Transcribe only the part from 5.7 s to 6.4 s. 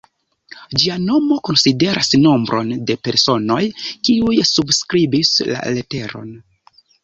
leteron.